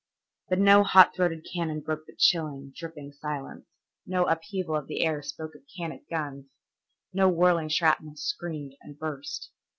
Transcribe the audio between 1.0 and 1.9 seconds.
throated cannon